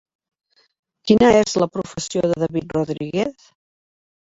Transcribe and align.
Quina 1.11 1.29
és 1.43 1.55
la 1.65 1.69
professió 1.77 2.27
de 2.27 2.43
David 2.49 2.77
Rodríguez? 2.81 3.51